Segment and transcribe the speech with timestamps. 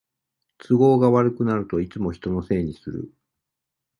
[0.57, 3.13] 都合が悪くなるといつも人のせいにする